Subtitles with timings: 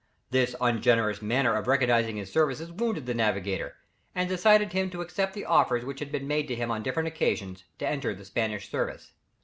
[0.31, 3.75] This ungenerous manner of recognizing his services wounded the navigator,
[4.15, 7.05] and decided him to accept the offers which had been made to him on different
[7.05, 9.11] occasions, to enter the Spanish service.